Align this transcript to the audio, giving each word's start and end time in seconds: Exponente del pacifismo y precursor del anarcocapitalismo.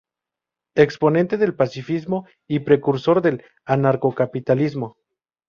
Exponente 0.73 1.37
del 1.37 1.53
pacifismo 1.53 2.25
y 2.47 2.61
precursor 2.61 3.21
del 3.21 3.43
anarcocapitalismo. 3.65 4.97